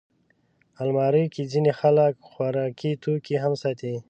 [0.81, 3.93] الماري کې ځینې خلک خوراکي توکي هم ساتي